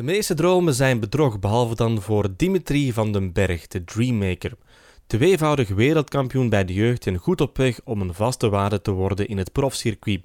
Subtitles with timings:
[0.00, 4.52] De meeste dromen zijn bedrog, behalve dan voor Dimitri van den Berg, de Dreammaker.
[5.06, 9.28] Tweevoudig wereldkampioen bij de jeugd en goed op weg om een vaste waarde te worden
[9.28, 10.24] in het profcircuit.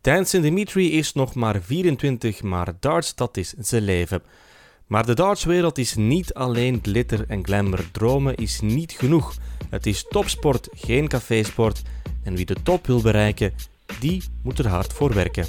[0.00, 4.22] Dancing Dimitri is nog maar 24, maar darts dat is zijn leven.
[4.86, 7.90] Maar de dartswereld is niet alleen glitter en glamour.
[7.90, 9.34] Dromen is niet genoeg.
[9.70, 11.82] Het is topsport, geen cafésport.
[12.22, 13.52] En wie de top wil bereiken,
[14.00, 15.46] die moet er hard voor werken.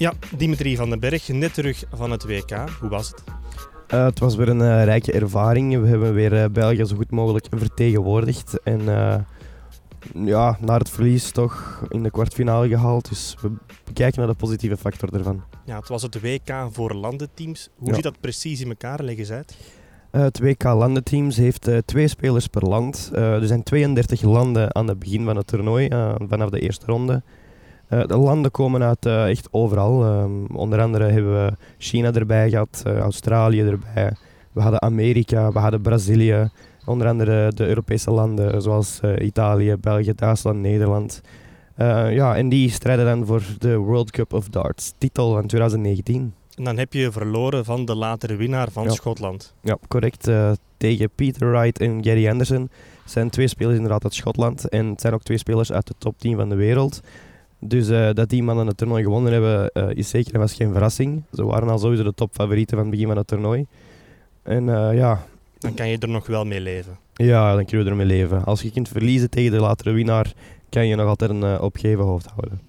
[0.00, 2.50] Ja, Dimitri van den Berg, net terug van het WK.
[2.80, 3.22] Hoe was het?
[3.94, 5.80] Uh, het was weer een uh, rijke ervaring.
[5.80, 8.60] We hebben weer uh, België zo goed mogelijk vertegenwoordigd.
[8.62, 8.80] En
[10.14, 13.08] ja, naar het verlies toch in de kwartfinale gehaald.
[13.08, 13.50] Dus we
[13.92, 15.42] kijken naar de positieve factor ervan.
[15.64, 17.68] Ja, het was het WK voor landenteams.
[17.76, 17.94] Hoe ja.
[17.94, 19.02] zit dat precies in elkaar?
[19.02, 19.56] Leg eens uit.
[20.10, 23.10] het WK landenteams heeft twee spelers per land.
[23.12, 25.88] er zijn 32 landen aan het begin van het toernooi,
[26.28, 27.22] vanaf de eerste ronde.
[27.90, 30.06] Uh, de landen komen uit uh, echt overal.
[30.06, 34.12] Um, onder andere hebben we China erbij gehad, uh, Australië erbij.
[34.52, 36.50] We hadden Amerika, we hadden Brazilië.
[36.84, 41.20] Onder andere de Europese landen zoals Italië, België, Duitsland, Nederland.
[42.10, 46.34] ja, en die strijden dan voor de World Cup of Darts titel van 2019.
[46.54, 48.90] En dan heb je verloren van de latere winnaar van ja.
[48.90, 49.54] Schotland.
[49.62, 50.30] Ja, correct.
[50.76, 52.70] tegen Peter Wright en Gary Anderson
[53.04, 54.68] zijn twee spelers inderdaad uit Schotland.
[54.68, 57.00] En het zijn ook twee spelers uit de top 10 van de wereld.
[57.60, 60.72] Dus uh, dat die mannen het toernooi gewonnen hebben, uh, is zeker en was geen
[60.72, 61.22] verrassing.
[61.32, 63.66] Ze waren al sowieso de topfavorieten van het begin van het toernooi.
[64.42, 65.24] En uh, ja...
[65.58, 66.98] Dan kan je er nog wel mee leven.
[67.14, 68.44] Ja, dan kun je er mee leven.
[68.44, 70.32] Als je kunt verliezen tegen de latere winnaar,
[70.68, 72.60] kan je nog altijd een opgeven hoofd houden.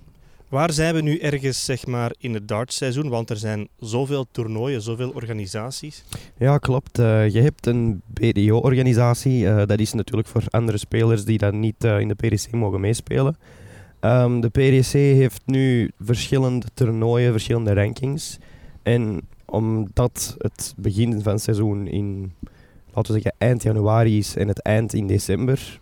[0.48, 3.10] Waar zijn we nu ergens zeg maar, in het dartseizoen?
[3.10, 6.04] Want er zijn zoveel toernooien, zoveel organisaties.
[6.38, 6.98] Ja, klopt.
[6.98, 9.66] je hebt een BDO-organisatie.
[9.66, 13.36] dat is natuurlijk voor andere spelers die dan niet in de PDC mogen meespelen.
[14.02, 18.38] Um, de PDC heeft nu verschillende toernooien, verschillende rankings.
[18.84, 22.34] En omdat het begin van het seizoen in,
[22.94, 25.80] laten we zeggen, eind januari is en het eind in december,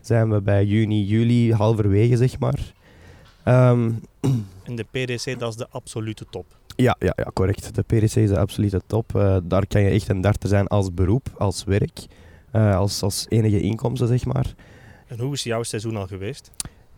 [0.00, 2.72] zijn we bij juni, juli, halverwege zeg maar.
[3.44, 4.00] Um,
[4.68, 6.46] en de PDC, dat is de absolute top?
[6.76, 7.74] Ja, ja, ja correct.
[7.74, 9.12] De PDC is de absolute top.
[9.16, 12.06] Uh, daar kan je echt een darter zijn als beroep, als werk,
[12.52, 14.54] uh, als, als enige inkomsten, zeg maar.
[15.06, 16.50] En hoe is jouw seizoen al geweest?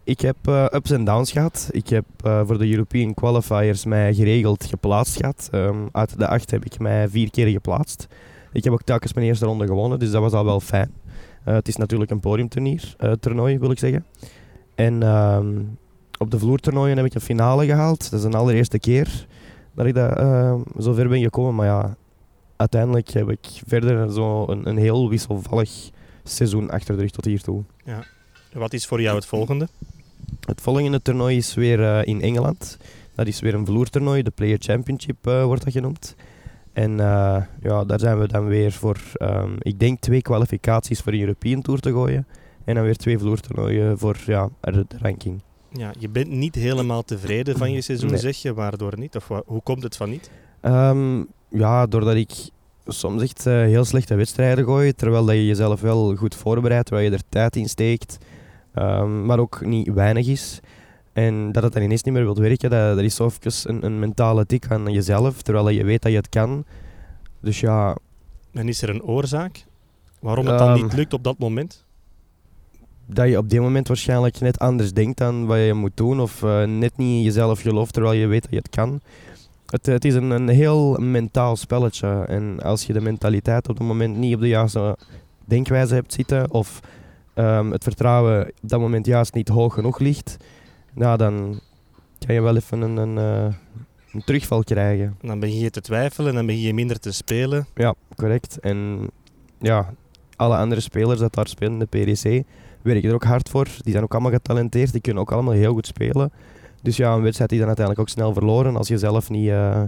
[0.04, 1.68] Ik heb uh, ups en downs gehad.
[1.70, 5.48] Ik heb uh, voor de European Qualifiers mij geregeld geplaatst gehad.
[5.52, 8.06] Um, uit de acht heb ik mij vier keer geplaatst.
[8.52, 10.92] Ik heb ook telkens mijn eerste ronde gewonnen, dus dat was al wel fijn.
[11.48, 12.80] Uh, het is natuurlijk een podiumtoernooi,
[13.20, 14.04] toernooi, wil ik zeggen.
[14.74, 15.78] En um,
[16.18, 18.10] op de vloertoernooien heb ik een finale gehaald.
[18.10, 19.26] Dat is de allereerste keer
[19.74, 20.18] dat ik dat,
[20.78, 21.54] zo ver ben gekomen.
[21.54, 21.96] Maar ja,
[22.56, 25.90] uiteindelijk heb ik verder zo een, een heel wisselvallig
[26.24, 27.62] seizoen achter de rug tot hiertoe.
[27.84, 28.04] Ja.
[28.52, 29.68] Wat is voor jou het volgende?
[30.46, 32.76] Het volgende toernooi is weer uh, in Engeland.
[33.14, 36.14] Dat is weer een vloertoernooi, de Player Championship uh, wordt dat genoemd.
[36.72, 41.12] En uh, ja, daar zijn we dan weer voor, um, ik denk, twee kwalificaties voor
[41.12, 42.26] een European Tour te gooien.
[42.64, 45.40] En dan weer twee vloertoernooien voor ja, de ranking.
[45.72, 48.18] Ja, je bent niet helemaal tevreden van je seizoen, nee.
[48.18, 48.54] zeg je.
[48.54, 49.16] Waardoor niet?
[49.16, 50.30] Of hoe komt het van niet?
[50.62, 52.30] Um, ja, doordat ik
[52.86, 54.92] soms echt heel slechte wedstrijden gooi.
[54.92, 58.18] Terwijl dat je jezelf wel goed voorbereidt, terwijl je er tijd in steekt.
[58.74, 60.60] Um, maar ook niet weinig is.
[61.12, 63.98] En dat het dan ineens niet meer wilt werken, dat, dat is zo een, een
[63.98, 66.64] mentale tik aan jezelf, terwijl je weet dat je het kan.
[67.40, 67.96] Dus ja...
[68.52, 69.64] En is er een oorzaak
[70.20, 71.84] waarom het dan um, niet lukt op dat moment?
[73.06, 76.42] Dat je op dit moment waarschijnlijk net anders denkt dan wat je moet doen, of
[76.42, 79.00] uh, net niet in jezelf gelooft terwijl je weet dat je het kan.
[79.66, 82.24] Het, het is een, een heel mentaal spelletje.
[82.28, 84.96] En als je de mentaliteit op het moment niet op de juiste
[85.44, 86.80] denkwijze hebt zitten, of
[87.34, 90.36] um, het vertrouwen op dat moment juist niet hoog genoeg ligt,
[90.92, 91.60] nou, dan
[92.26, 93.54] kan je wel even een, een, uh,
[94.12, 95.16] een terugval krijgen.
[95.20, 97.66] Dan begin je te twijfelen en dan begin je minder te spelen.
[97.74, 98.60] Ja, correct.
[98.60, 99.10] En
[99.58, 99.94] ja,
[100.36, 102.44] alle andere spelers dat daar spelen in de PDC
[102.82, 103.68] werken er ook hard voor.
[103.78, 106.32] Die zijn ook allemaal getalenteerd, die kunnen ook allemaal heel goed spelen.
[106.82, 109.82] Dus ja, een wedstrijd die dan uiteindelijk ook snel verloren als je zelf niet uh,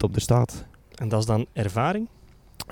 [0.00, 0.66] op de staat.
[0.94, 2.08] En dat is dan ervaring?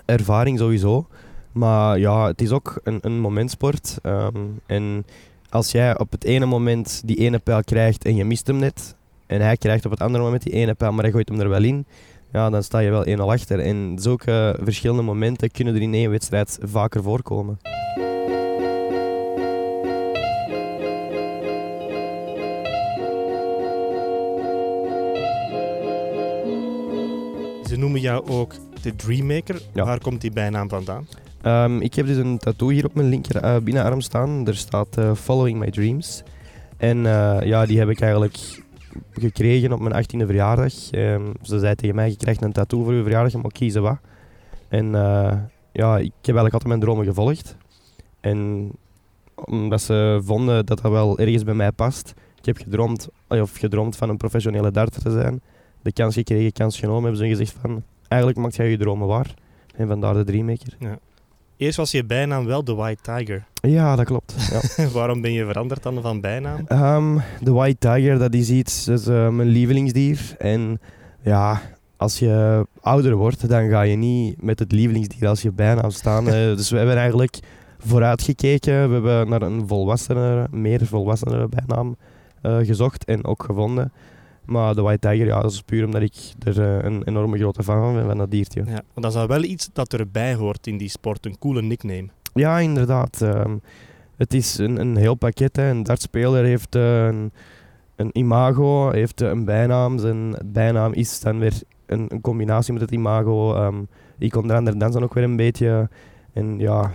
[0.04, 1.06] Ervaring sowieso.
[1.52, 3.98] Maar ja, het is ook een, een momentsport.
[4.02, 5.06] Um, en
[5.50, 8.96] als jij op het ene moment die ene pijl krijgt en je mist hem net,
[9.26, 11.48] en hij krijgt op het andere moment die ene pijl, maar hij gooit hem er
[11.48, 11.86] wel in,
[12.32, 13.60] ja, dan sta je wel 1-0 achter.
[13.60, 17.58] En zulke verschillende momenten kunnen er in één wedstrijd vaker voorkomen.
[27.68, 29.62] Ze noemen jou ook de Dreammaker.
[29.72, 29.84] Ja.
[29.84, 31.06] Waar komt die bijnaam vandaan?
[31.46, 34.46] Um, ik heb dus een tattoo hier op mijn linker uh, binnenarm staan.
[34.46, 36.22] Er staat uh, Following My Dreams.
[36.82, 38.62] En eh, ja, die heb ik eigenlijk
[39.12, 40.90] gekregen op mijn 18e verjaardag.
[40.90, 43.82] Ehm, ze zei tegen mij, je krijgt een tattoo voor je verjaardag, je mag kiezen
[43.82, 43.98] wat.
[44.68, 45.38] En eh,
[45.72, 47.56] ja, ik heb eigenlijk altijd mijn dromen gevolgd.
[48.20, 48.70] En
[49.34, 52.14] omdat ze vonden dat dat wel ergens bij mij past.
[52.38, 55.40] Ik heb gedroomd, of gedroomd van een professionele darter te zijn.
[55.82, 57.82] De kans gekregen, kans genomen, hebben ze gezegd van...
[58.08, 59.34] Eigenlijk maakt jij je dromen waar.
[59.74, 60.76] En vandaar de Dreammaker.
[60.78, 60.98] Ja.
[61.56, 63.44] Eerst was je bijnaam wel de White Tiger.
[63.60, 64.34] Ja, dat klopt.
[64.76, 64.88] Ja.
[64.98, 66.66] Waarom ben je veranderd dan van bijnaam?
[66.68, 70.34] Um, de White Tiger, dat is iets, dat is uh, mijn lievelingsdier.
[70.38, 70.80] En
[71.22, 71.60] ja,
[71.96, 76.24] als je ouder wordt, dan ga je niet met het lievelingsdier als je bijnaam staan.
[76.58, 77.38] dus we hebben eigenlijk
[77.78, 78.88] vooruitgekeken.
[78.88, 81.96] We hebben naar een volwassenere, meer volwassenere bijnaam
[82.42, 83.92] uh, gezocht en ook gevonden.
[84.44, 87.62] Maar de White Tiger, ja, dat is puur omdat ik er uh, een enorme grote
[87.62, 88.62] fan van ben, van dat diertje.
[88.64, 92.08] Ja, want dat is wel iets dat erbij hoort in die sport, een coole nickname.
[92.34, 93.20] Ja, inderdaad.
[93.20, 93.60] Um,
[94.16, 95.56] het is een, een heel pakket.
[95.56, 95.70] Hè.
[95.70, 97.32] Een dartspeler heeft uh, een,
[97.96, 99.98] een imago, heeft een bijnaam.
[99.98, 101.52] Zijn bijnaam is dan weer
[101.86, 103.64] een, een combinatie met het imago.
[103.64, 105.88] Um, ik onder andere dansen ook weer een beetje.
[106.32, 106.90] En ja,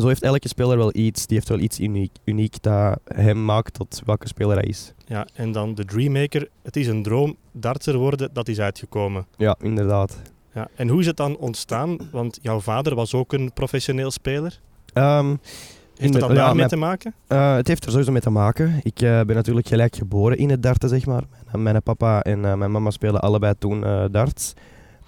[0.00, 1.26] zo heeft elke speler wel iets.
[1.26, 4.92] Die heeft wel iets uniek, uniek dat hem maakt tot welke speler hij is.
[5.06, 6.48] Ja, en dan de Dreammaker.
[6.62, 9.26] Het is een droom dartser worden, dat is uitgekomen.
[9.36, 10.16] Ja, inderdaad.
[10.54, 11.98] Ja, en hoe is het dan ontstaan?
[12.12, 14.60] Want jouw vader was ook een professioneel speler.
[14.94, 15.40] Um,
[15.96, 17.14] heeft het dan ja, daarmee mijn, te maken?
[17.28, 18.80] Uh, het heeft er sowieso mee te maken.
[18.82, 21.22] Ik uh, ben natuurlijk gelijk geboren in het darten, zeg maar.
[21.50, 24.52] Mijn, mijn papa en uh, mijn mama spelen allebei toen darts.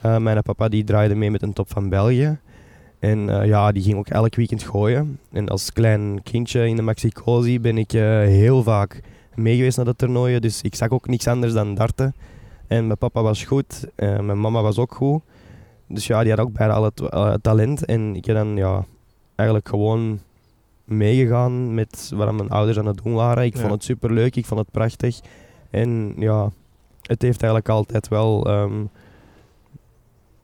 [0.00, 2.38] mijn papa die draaide mee met een top van België.
[2.98, 5.18] En uh, ja, die ging ook elk weekend gooien.
[5.32, 9.00] En als klein kindje in de Maxicosi ben ik uh, heel vaak
[9.34, 10.40] mee geweest naar de toernooien.
[10.40, 12.14] Dus ik zag ook niks anders dan darten.
[12.66, 15.22] En mijn papa was goed, uh, mijn mama was ook goed.
[15.88, 16.84] Dus ja, die had ook bijna al
[17.30, 17.84] het talent.
[17.84, 18.84] En ik heb dan ja,
[19.34, 20.20] eigenlijk gewoon
[20.84, 23.44] meegegaan met wat mijn ouders aan het doen waren.
[23.44, 23.60] Ik ja.
[23.60, 25.20] vond het super leuk, ik vond het prachtig.
[25.70, 26.50] En ja,
[27.02, 28.90] het heeft eigenlijk altijd wel um,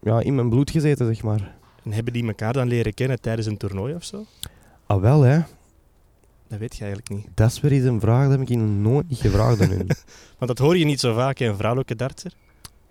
[0.01, 1.55] ja, in mijn bloed gezeten, zeg maar.
[1.85, 4.25] En hebben die elkaar dan leren kennen tijdens een toernooi of zo?
[4.87, 5.41] Ah, wel hè.
[6.49, 7.27] Dat weet je eigenlijk niet.
[7.35, 9.87] Dat is weer eens een vraag, dat heb ik nooit niet gevraagd aan hun.
[10.39, 12.33] Want dat hoor je niet zo vaak, een vrouwelijke dartser?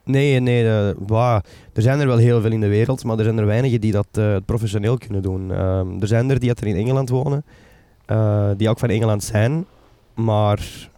[0.04, 0.64] Nee, nee.
[0.64, 1.40] Uh, bah,
[1.74, 3.92] er zijn er wel heel veel in de wereld, maar er zijn er weinigen die
[3.92, 5.50] dat uh, professioneel kunnen doen.
[5.50, 7.46] Uh, er zijn er die er in Engeland wonen,
[8.08, 9.66] uh, die ook van Engeland zijn,
[10.14, 10.90] maar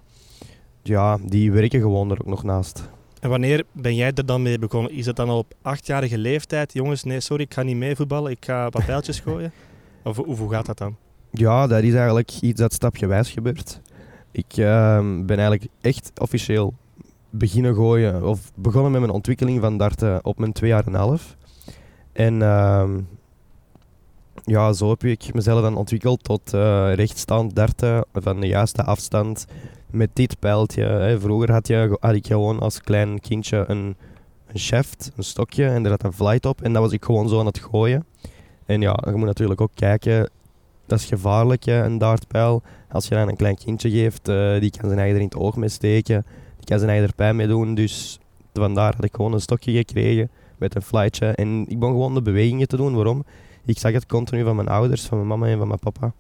[0.82, 2.90] ja, die werken gewoon er ook nog naast.
[3.26, 4.92] En wanneer ben jij er dan mee begonnen?
[4.92, 6.74] Is het dan al op achtjarige leeftijd?
[6.74, 9.52] Jongens, nee, sorry, ik ga niet mee voetballen, ik ga wat pijltjes gooien?
[10.04, 10.96] Of, hoe gaat dat dan?
[11.32, 13.82] Ja, dat is eigenlijk iets dat stapjewijs gebeurt.
[14.32, 16.74] Ik uh, ben eigenlijk echt officieel
[17.30, 21.36] beginnen gooien, of begonnen met mijn ontwikkeling van darten op mijn twee jaar en half.
[22.12, 22.90] En uh,
[24.44, 29.46] ja, zo heb ik mezelf dan ontwikkeld tot uh, rechtstaand darten van de juiste afstand
[29.96, 30.84] met dit pijltje.
[30.84, 31.20] Hè.
[31.20, 33.96] Vroeger had, je, had ik gewoon als klein kindje een,
[34.48, 37.30] een shaft, een stokje en er had een flight op en dat was ik gewoon
[37.30, 38.06] zo aan het gooien.
[38.66, 40.30] En ja, je moet natuurlijk ook kijken,
[40.86, 42.64] dat is gevaarlijk, hè, een dartpijl.
[42.90, 45.38] Als je aan een klein kindje geeft, uh, die kan zijn eigen er in het
[45.38, 46.26] oog mee steken,
[46.58, 47.76] die kan zijn eigen er pijn mee doen.
[47.76, 48.20] Dus
[48.54, 51.26] vandaar had ik gewoon een stokje gekregen met een flightje.
[51.28, 52.96] En ik begon gewoon de bewegingen te doen.
[52.96, 53.26] Waarom?
[53.66, 56.14] Ik zag het continu van mijn ouders, van mijn mama en van mijn papa.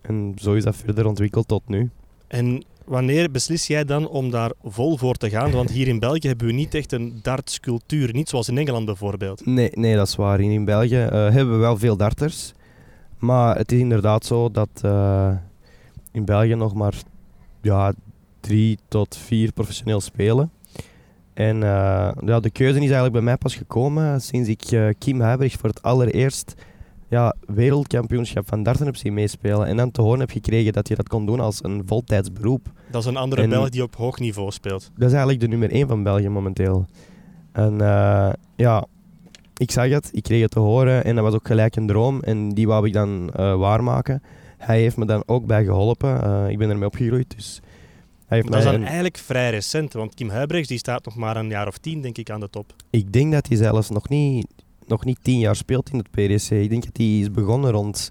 [0.00, 1.90] En zo is dat verder ontwikkeld tot nu.
[2.26, 5.50] En wanneer beslis jij dan om daar vol voor te gaan?
[5.50, 9.46] Want hier in België hebben we niet echt een dartscultuur, niet zoals in Engeland bijvoorbeeld.
[9.46, 10.40] Nee, nee dat is waar.
[10.40, 12.52] In België uh, hebben we wel veel darters.
[13.18, 15.30] Maar het is inderdaad zo dat uh,
[16.12, 16.94] in België nog maar
[17.62, 17.92] ja,
[18.40, 20.50] drie tot vier professioneel spelen.
[21.34, 25.60] En uh, ja, de keuze is eigenlijk bij mij pas gekomen sinds ik Kim Huibrecht
[25.60, 26.54] voor het allereerst
[27.10, 29.66] ja, wereldkampioenschap van darten heb zien meespelen.
[29.66, 32.72] En dan te horen heb gekregen dat je dat kon doen als een voltijds beroep.
[32.90, 34.90] Dat is een andere en Belg die op hoog niveau speelt.
[34.94, 36.86] Dat is eigenlijk de nummer 1 van België momenteel.
[37.52, 38.86] En uh, ja,
[39.56, 42.20] ik zag het, ik kreeg het te horen en dat was ook gelijk een droom.
[42.20, 44.22] En die wou ik dan uh, waarmaken.
[44.58, 46.20] Hij heeft me dan ook bij geholpen.
[46.24, 47.60] Uh, ik ben ermee opgegroeid, dus...
[48.26, 48.84] Hij heeft dat is dan een...
[48.84, 52.18] eigenlijk vrij recent, want Kim Huibrechts die staat nog maar een jaar of tien, denk
[52.18, 52.72] ik, aan de top.
[52.90, 54.46] Ik denk dat hij zelfs nog niet
[54.90, 56.50] nog niet tien jaar speelt in het PDC.
[56.50, 58.10] Ik denk dat hij is begonnen rond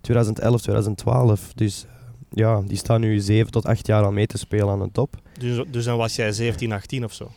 [0.00, 1.52] 2011, 2012.
[1.54, 1.86] Dus
[2.30, 5.16] ja, die staan nu zeven tot acht jaar al mee te spelen aan de top.
[5.38, 7.30] Dus, dus dan was jij 17, 18 of zo?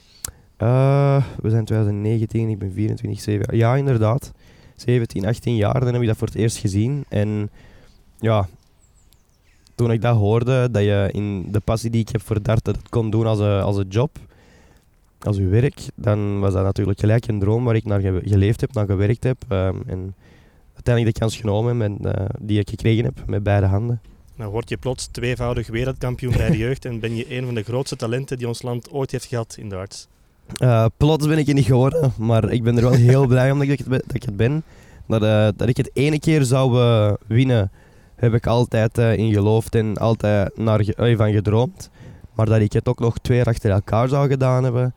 [0.58, 4.32] Uh, we zijn 2019, ik ben 24, 7 Ja, inderdaad.
[4.76, 7.06] 17, 18 jaar, dan heb ik dat voor het eerst gezien.
[7.10, 7.50] En
[8.20, 8.48] ja,
[9.76, 12.90] toen ik dat hoorde, dat je in de passie die ik heb voor darten dat
[12.90, 14.18] kon doen als een, als een job,
[15.26, 18.74] als uw werk, dan was dat natuurlijk gelijk een droom waar ik naar geleefd heb,
[18.74, 19.38] naar gewerkt heb.
[19.50, 20.16] Um, en
[20.74, 24.02] uiteindelijk de kans genomen en, uh, die ik gekregen heb met beide handen.
[24.38, 27.64] Dan word je plots tweevoudig wereldkampioen bij de jeugd en ben je een van de
[27.64, 30.08] grootste talenten die ons land ooit heeft gehad in darts.
[30.58, 33.60] Uh, plots ben ik het niet geworden, maar ik ben er wel heel blij om
[33.60, 34.64] dat ik het, dat ik het ben.
[35.08, 37.72] Dat, uh, dat ik het ene keer zou uh, winnen,
[38.16, 41.90] heb ik altijd in geloofd en altijd naar, van gedroomd.
[42.34, 44.94] Maar dat ik het ook nog twee achter elkaar zou gedaan hebben,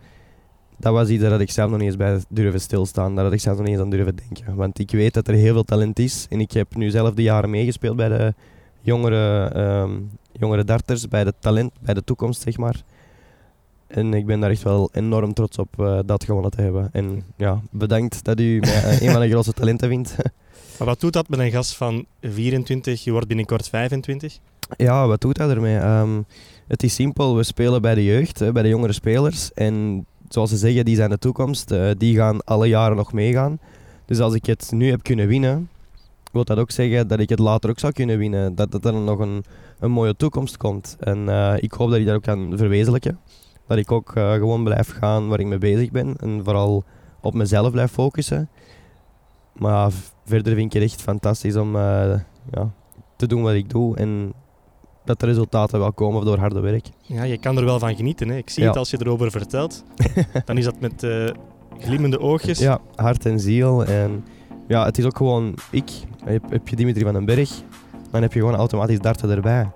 [0.76, 3.14] dat was iets dat ik zelf nog niet eens bij durven stilstaan.
[3.14, 4.54] Dat had ik zelf nog niet eens aan durven denken.
[4.54, 6.26] Want ik weet dat er heel veel talent is.
[6.30, 8.34] En ik heb nu zelf de jaren meegespeeld bij de
[8.80, 12.82] jongere, um, jongere darters, bij de talent, bij de toekomst, zeg maar.
[13.86, 16.88] En ik ben daar echt wel enorm trots op uh, dat gewonnen te hebben.
[16.92, 20.16] En ja, bedankt dat u mij uh, een van de grootste talenten vindt.
[20.78, 23.04] maar wat doet dat met een gast van 24?
[23.04, 24.38] Je wordt binnenkort 25?
[24.76, 25.76] Ja, wat doet dat ermee?
[25.76, 26.26] Um,
[26.66, 29.52] het is simpel, we spelen bij de jeugd, bij de jongere spelers.
[29.52, 31.70] En zoals ze zeggen, die zijn de toekomst.
[31.70, 33.58] Uh, die gaan alle jaren nog meegaan.
[34.04, 35.68] Dus als ik het nu heb kunnen winnen,
[36.32, 38.54] wil dat ook zeggen dat ik het later ook zou kunnen winnen.
[38.54, 39.44] Dat, er nog een,
[39.78, 40.96] een mooie toekomst komt.
[41.00, 43.18] En uh, ik hoop dat ik dat ook kan verwezenlijken.
[43.66, 46.16] Dat ik ook uh, gewoon blijf gaan waar ik mee bezig ben.
[46.16, 46.84] En vooral
[47.20, 48.48] op mezelf blijf focussen.
[49.52, 49.92] Maar
[50.24, 52.72] verder vind ik het echt fantastisch om ja,
[53.16, 53.96] te doen wat ik doe.
[53.96, 54.32] En
[55.06, 56.86] dat de resultaten wel komen door harde werk.
[57.02, 58.28] Ja, je kan er wel van genieten.
[58.28, 58.36] Hè?
[58.36, 59.84] Ik zie het als je erover vertelt.
[60.44, 61.28] dan is dat met uh,
[61.78, 62.58] glimmende oogjes.
[62.58, 63.84] Ja, hart en ziel.
[63.84, 64.24] En
[64.68, 65.90] ja, het is ook gewoon ik.
[66.24, 67.50] Heb, heb je Dimitri van den Berg,
[68.10, 69.70] dan heb je gewoon automatisch darten erbij.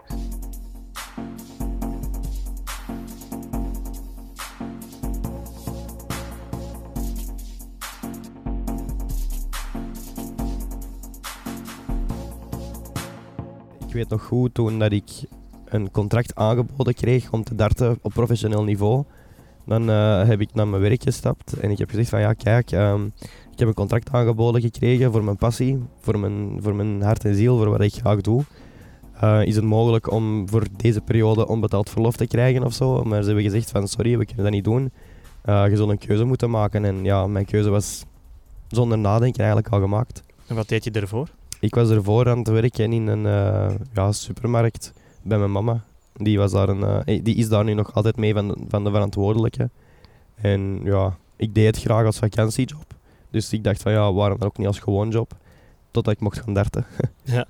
[13.90, 15.11] Ik weet nog goed toen dat ik
[15.64, 19.04] een contract aangeboden kreeg om te darten op professioneel niveau.
[19.66, 22.73] Dan uh, heb ik naar mijn werk gestapt en ik heb gezegd van ja kijk,
[22.73, 23.12] um,
[23.52, 27.35] ik heb een contract aangeboden gekregen voor mijn passie, voor mijn, voor mijn hart en
[27.35, 28.42] ziel, voor wat ik graag doe.
[29.23, 33.04] Uh, is het mogelijk om voor deze periode onbetaald verlof te krijgen of zo?
[33.04, 34.92] Maar ze hebben gezegd van sorry, we kunnen dat niet doen.
[35.44, 36.85] Uh, je zult een keuze moeten maken.
[36.85, 38.04] En ja, mijn keuze was
[38.68, 40.23] zonder nadenken eigenlijk al gemaakt.
[40.47, 41.28] En wat deed je ervoor?
[41.61, 45.85] Ik was ervoor aan het werken in een uh, ja, supermarkt bij mijn mama.
[46.14, 48.85] Die, was daar een, uh, die is daar nu nog altijd mee van de, van
[48.85, 49.71] de verantwoordelijke.
[50.35, 52.95] En ja, ik deed het graag als vakantiejob.
[53.31, 55.33] Dus ik dacht van ja, waarom dan ook niet als gewoon job?
[55.90, 56.87] Totdat ik mocht gaan darten.
[57.23, 57.47] ja.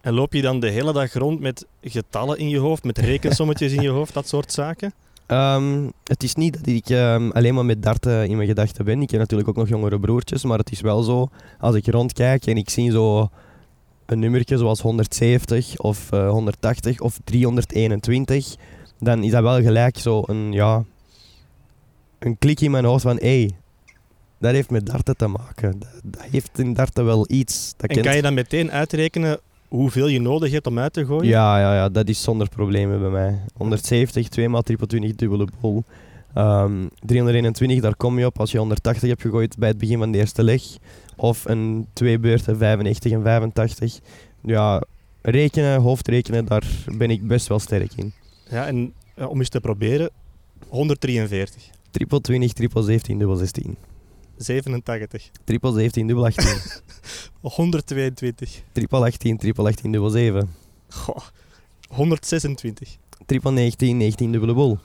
[0.00, 3.72] En loop je dan de hele dag rond met getallen in je hoofd, met rekensommetjes
[3.72, 4.92] in je hoofd, dat soort zaken?
[5.32, 9.02] Um, het is niet dat ik um, alleen maar met darten in mijn gedachten ben.
[9.02, 12.46] Ik heb natuurlijk ook nog jongere broertjes, maar het is wel zo, als ik rondkijk
[12.46, 13.28] en ik zie zo
[14.06, 18.56] een nummertje zoals 170 of uh, 180 of 321,
[18.98, 20.84] dan is dat wel gelijk zo een, ja,
[22.18, 23.50] een klik in mijn hoofd van hé, hey,
[24.38, 25.78] dat heeft met darten te maken.
[25.78, 27.72] Dat, dat heeft in darten wel iets.
[27.76, 28.06] Dat en kent...
[28.06, 31.26] kan je dan meteen uitrekenen hoeveel je nodig hebt om uit te gooien?
[31.26, 33.38] Ja, ja, ja dat is zonder problemen bij mij.
[33.56, 35.84] 170, 2 maal triple 20 dubbele bol.
[36.36, 40.12] Um, 321, daar kom je op als je 180 hebt gegooid bij het begin van
[40.12, 40.62] de eerste leg.
[41.16, 43.98] Of een twee beurten 95 en 85.
[44.42, 44.82] Ja,
[45.22, 46.64] rekenen, hoofdrekenen, daar
[46.96, 48.12] ben ik best wel sterk in.
[48.50, 50.10] Ja, en ja, om eens te proberen,
[50.68, 51.70] 143.
[51.90, 53.76] Triple 20, triple 17, dubbel 16.
[54.40, 55.30] 87.
[55.44, 56.80] Triple 17, dubbel 18.
[57.40, 58.62] 122.
[58.72, 60.50] Triple 18, triple 18, dubbel 7.
[60.88, 61.22] Goh,
[61.88, 62.96] 126.
[63.26, 64.78] Triple 19, 19, dubbele bol.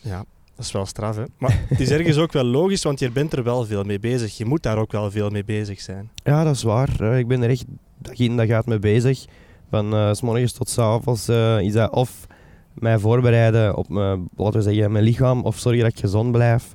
[0.00, 0.24] Ja,
[0.56, 1.24] dat is wel straf, hè.
[1.38, 4.36] Maar het is ergens ook wel logisch, want je bent er wel veel mee bezig.
[4.36, 6.10] Je moet daar ook wel veel mee bezig zijn.
[6.24, 7.18] Ja, dat is waar.
[7.18, 7.64] Ik ben er echt
[7.98, 9.24] dag in dag uit mee bezig.
[9.70, 12.26] Van uh, s morgens tot s avonds uh, is dat of
[12.74, 16.74] mij voorbereiden op mijn, laten we zeggen, mijn lichaam, of zorgen dat ik gezond blijf.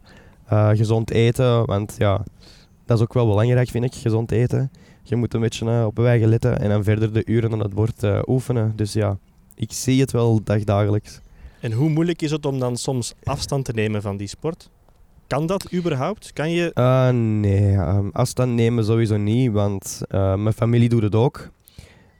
[0.52, 2.24] Uh, gezond eten, want ja,
[2.86, 4.72] dat is ook wel belangrijk, vind ik, gezond eten.
[5.04, 7.60] Je moet een beetje uh, op je eigen letten en dan verder de uren aan
[7.60, 8.74] het bord uh, oefenen.
[8.76, 9.18] Dus ja,
[9.56, 11.20] ik zie het wel dagdagelijks.
[11.60, 14.70] En hoe moeilijk is het om dan soms afstand te nemen van die sport?
[15.28, 16.34] Kan dat überhaupt?
[16.34, 16.72] Kan je...
[17.14, 21.50] Nee, um, afstand nemen sowieso niet, want mijn familie doet het ook.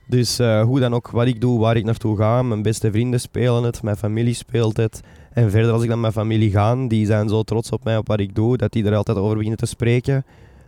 [0.06, 3.62] Dus hoe dan ook, wat ik doe, waar ik naartoe ga, mijn beste vrienden spelen
[3.62, 5.00] het, mijn familie speelt het.
[5.38, 7.96] En verder als ik dan met mijn familie ga, die zijn zo trots op mij,
[7.96, 10.24] op wat ik doe, dat die er altijd over beginnen te spreken.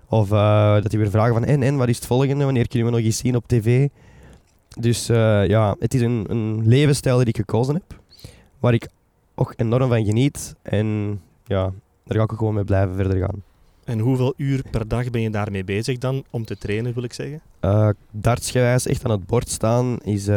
[0.08, 2.44] Of uh, dat die weer vragen van, en, en, wat is het volgende?
[2.44, 3.88] Wanneer kunnen we nog eens zien op tv?
[4.78, 8.00] Dus uh, ja, het is een, een levensstijl die ik gekozen heb.
[8.58, 8.88] Waar ik
[9.34, 10.54] ook enorm van geniet.
[10.62, 11.72] En ja,
[12.04, 13.42] daar ga ik ook gewoon mee blijven verder gaan.
[13.84, 17.12] En hoeveel uur per dag ben je daarmee bezig dan, om te trainen, wil ik
[17.12, 17.40] zeggen?
[17.60, 20.28] Uh, dartsgewijs echt aan het bord staan is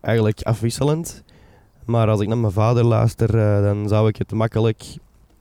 [0.00, 1.24] eigenlijk afwisselend.
[1.86, 4.84] Maar als ik naar mijn vader luister, uh, dan zou ik het makkelijk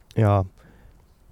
[0.08, 0.44] ja,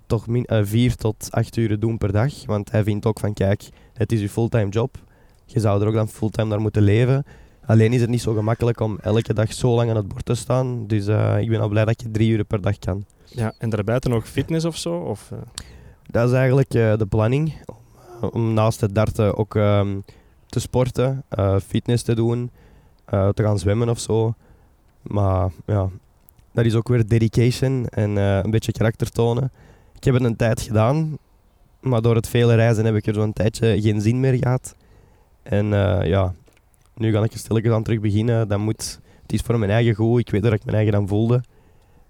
[0.06, 2.46] toch min, uh, vier tot acht uur doen per dag.
[2.46, 4.98] Want hij vindt ook van, kijk, het is je fulltime job.
[5.46, 7.26] Je zou er ook dan fulltime naar moeten leven.
[7.66, 10.36] Alleen is het niet zo gemakkelijk om elke dag zo lang aan het bord te
[10.36, 10.88] staan.
[10.88, 13.06] Dus eh, ik ben al blij dat je drie uur per dag kan.
[13.26, 14.96] Ja, en daarbuiten nog fitness of zo?
[14.96, 15.40] Of, uh...
[16.06, 17.54] Dat is eigenlijk uh, de planning.
[18.22, 20.04] Om, om, naast het darten ook um,
[20.46, 21.24] te sporten,
[21.68, 22.52] fitness te doen,
[23.06, 24.34] te gaan zwemmen of zo.
[25.04, 25.90] Maar ja,
[26.52, 29.52] dat is ook weer dedication en een beetje karakter tonen.
[29.96, 31.18] Ik heb het een tijd gedaan,
[31.80, 34.76] maar door het vele reizen heb ik er zo'n tijdje geen zin meer gehad.
[35.44, 35.66] En
[36.06, 36.34] ja,
[36.96, 38.48] nu ga ik er stilletjes aan terug beginnen.
[38.48, 40.20] Dat moet, het is voor mijn eigen goed.
[40.20, 41.44] Ik weet dat ik mijn eigen dan voelde.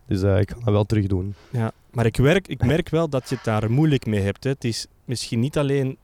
[0.08, 1.36] Dus uh, ik ga dat wel terug doen.
[1.50, 4.44] Ja, maar ik, werk, ik merk wel dat je het daar moeilijk mee hebt.
[4.44, 4.50] Hè.
[4.50, 5.98] Het is misschien niet alleen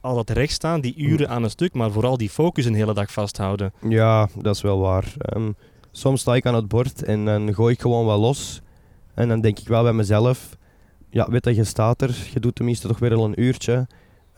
[0.00, 3.12] al dat rechtstaan, die uren aan een stuk, maar vooral die focus een hele dag
[3.12, 3.72] vasthouden.
[3.88, 5.12] Ja, dat is wel waar.
[5.36, 5.54] Um,
[5.90, 8.60] soms sta ik aan het bord en dan gooi ik gewoon wel los.
[9.14, 10.56] En dan denk ik wel bij mezelf,
[11.10, 13.86] ja, weet dat je staat er, je doet tenminste toch weer al een uurtje.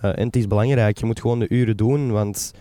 [0.05, 2.53] Uh, en het is belangrijk, je moet gewoon de uren doen, want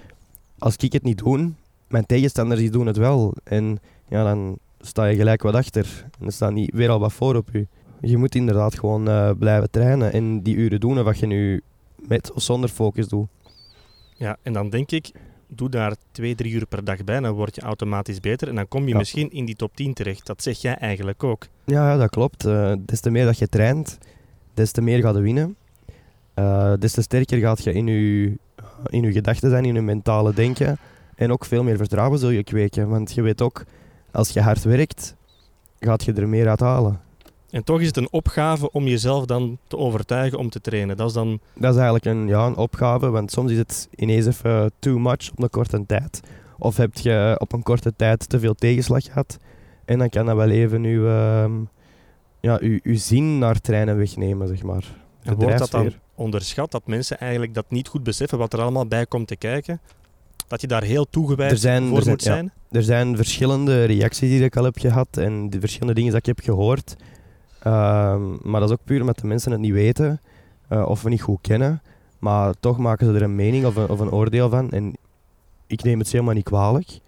[0.58, 1.52] als ik het niet doe,
[1.88, 3.34] mijn tegenstanders die doen het wel.
[3.44, 5.86] En ja, dan sta je gelijk wat achter.
[6.04, 7.68] En dan staat niet weer al wat voor op je.
[8.02, 11.62] Je moet inderdaad gewoon uh, blijven trainen en die uren doen wat je nu
[11.96, 13.28] met of zonder focus doet.
[14.14, 15.12] Ja, en dan denk ik,
[15.56, 18.68] doe daar twee, drie uur per dag bij, dan word je automatisch beter en dan
[18.68, 20.26] kom je misschien in die top 10 terecht.
[20.26, 21.48] Dat zeg jij eigenlijk ook.
[21.66, 22.46] Ja, dat klopt.
[22.46, 23.98] Uh, des te meer dat je traint,
[24.54, 25.56] des te meer gaat je winnen.
[26.36, 28.38] Uh, des te sterker gaat je in je
[28.90, 30.78] in je gedachten zijn, in je mentale denken.
[31.16, 32.90] En ook veel meer vertrouwen zul je kweken.
[32.90, 33.64] Want je weet ook,
[34.12, 35.16] als je hard werkt,
[35.80, 37.00] gaat je er meer uit halen.
[37.52, 40.98] En toch is het een opgave om jezelf dan te overtuigen om te trainen.
[40.98, 41.40] Dat is dan...
[41.56, 45.32] Dat is eigenlijk een, ja, een opgave, want soms is het ineens even too much
[45.32, 46.22] op een korte tijd.
[46.58, 49.38] Of heb je op een korte tijd te veel tegenslag gehad.
[49.86, 51.68] En dan kan dat wel even je, uh,
[52.40, 54.84] ja, uw, uw zin naar trainen wegnemen, zeg maar.
[55.24, 58.88] En wordt dat dan onderschat, dat mensen eigenlijk dat niet goed beseffen wat er allemaal
[58.88, 59.82] bij komt te kijken.
[60.48, 62.52] Dat je daar heel toegewijd zijn, voor moet zijn.
[62.72, 66.26] er zijn verschillende reacties die ik al heb gehad en de verschillende dingen die ik
[66.26, 66.96] heb gehoord.
[67.62, 70.22] Ehm, maar dat is ook puur omdat de mensen het niet weten
[70.70, 71.82] uh, of we niet goed kennen.
[72.20, 74.72] Maar toch maken ze er een mening of een, of een oordeel van.
[74.72, 74.94] En
[75.68, 77.00] ik neem het helemaal niet kwalijk.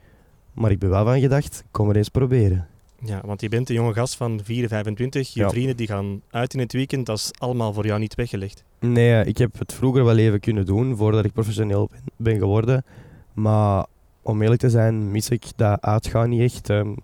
[0.54, 2.68] Maar ik ben wel van gedacht, kom er eens proberen.
[3.06, 5.34] Ja, want je bent een jonge gast van 4, 25.
[5.34, 7.06] Je vrienden die gaan uit in het weekend.
[7.06, 8.64] Dat is allemaal voor jou niet weggelegd.
[8.80, 12.86] Nee, ik heb het vroeger wel even kunnen doen voordat ik professioneel ben, ben geworden.
[13.34, 13.86] Maar
[14.22, 16.70] om eerlijk te zijn, mis ik dat uitgaan niet echt.
[16.70, 16.96] Um,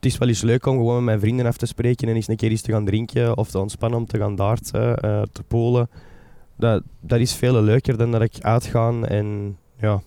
[0.00, 2.28] het is wel eens leuk om gewoon met mijn vrienden af te spreken en eens
[2.28, 5.42] een keer iets te gaan drinken of te ontspannen om te gaan darten, uh, te
[5.42, 5.90] polen.
[6.56, 10.02] Dat, dat is veel leuker dan dat ik uitgaan en ja,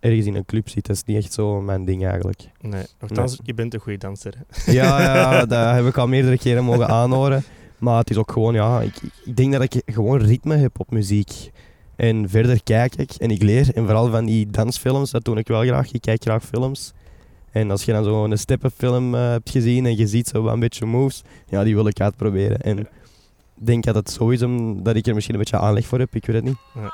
[0.00, 0.86] ergens in een club zit.
[0.86, 2.50] Dat is niet echt zo mijn ding eigenlijk.
[2.60, 4.34] Nee, nogthans, je bent een goede danser.
[4.66, 7.44] Ja, ja, dat heb ik al meerdere keren mogen aanhoren.
[7.78, 10.90] Maar het is ook gewoon, ja, ik, ik denk dat ik gewoon ritme heb op
[10.90, 11.50] muziek.
[11.96, 13.74] En verder kijk ik en ik leer.
[13.74, 15.92] En vooral van die dansfilms, dat doe ik wel graag.
[15.92, 16.92] Ik kijk graag films.
[17.54, 20.86] En als je dan zo'n steppenfilm uh, hebt gezien en je ziet zo een beetje
[20.86, 22.60] moves, ja, die wil ik uitproberen.
[22.60, 22.86] En ik
[23.54, 26.26] denk dat het zo is omdat ik er misschien een beetje aanleg voor heb, ik
[26.26, 26.58] weet het niet.
[26.74, 26.92] Ja.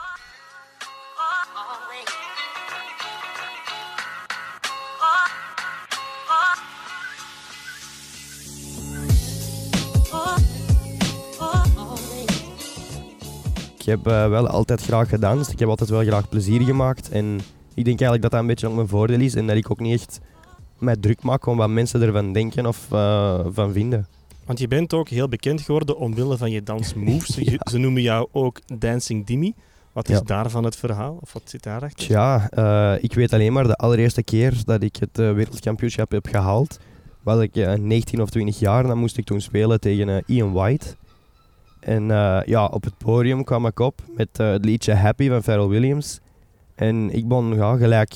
[13.90, 15.50] heb uh, wel altijd graag gedanst.
[15.50, 17.08] Ik heb altijd wel graag plezier gemaakt.
[17.08, 17.40] En
[17.74, 19.34] ik denk eigenlijk dat dat een beetje ook mijn voordeel is.
[19.34, 20.20] En dat ik ook niet echt
[20.80, 24.06] mij druk maak om wat mensen ervan denken of uh, van vinden.
[24.44, 27.36] Want je bent ook heel bekend geworden omwille van je dansmoves.
[27.40, 27.56] ja.
[27.70, 29.54] Ze noemen jou ook Dancing Dimmy.
[29.92, 31.18] Wat is daarvan het verhaal?
[31.20, 32.10] Of wat zit daarachter?
[32.10, 36.26] Ja, uh, ik weet alleen maar de allereerste keer dat ik het uh, wereldkampioenschap heb
[36.26, 36.78] gehaald,
[37.22, 38.82] was ik 19 of 20 jaar.
[38.82, 40.86] Dan moest ik toen spelen tegen Ian White.
[41.80, 42.04] En
[42.46, 46.20] ja, op het podium kwam ik op met het liedje Happy van Pharrell Williams.
[46.74, 48.14] En ik begon ja, gelijk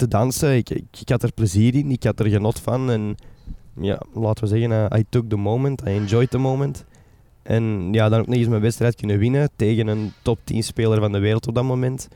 [0.00, 0.56] te dansen.
[0.56, 2.90] Ik, ik, ik, had er plezier in, ik had er genot van.
[2.90, 3.16] En
[3.80, 6.84] ja, laten we zeggen, uh, I took the moment, I enjoyed the moment.
[7.42, 11.00] En ja, dan ook nog eens mijn wedstrijd kunnen winnen tegen een top 10 speler
[11.00, 12.08] van de wereld op dat moment.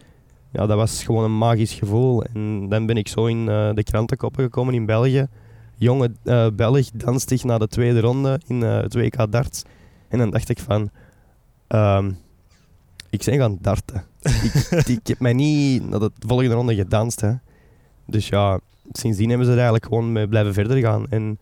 [0.51, 2.25] Ja, dat was gewoon een magisch gevoel.
[2.25, 5.27] En dan ben ik zo in de krantenkoppen gekomen in België.
[5.77, 6.11] Jonge
[6.55, 9.63] Belg danst zich naar de tweede ronde in het WK darts.
[10.09, 10.91] En dan dacht ik van,
[11.69, 12.19] um,
[13.11, 14.05] ik ben gaan darten.
[14.23, 14.55] ik,
[14.97, 17.21] ik, heb mij niet naar de volgende ronde gedanst.
[17.21, 17.33] Hè.
[18.07, 18.61] Dus ja,
[18.93, 21.07] sindsdien hebben ze er eigenlijk gewoon mee blijven verder gaan.
[21.11, 21.39] En